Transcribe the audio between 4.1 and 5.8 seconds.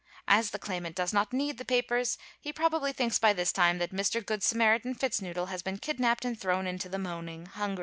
Good Samaritan Fitznoodle has been